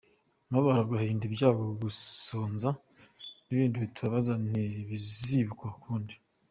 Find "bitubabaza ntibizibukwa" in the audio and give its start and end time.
3.83-5.67